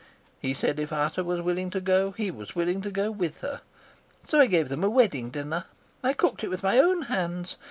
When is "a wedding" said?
4.83-5.29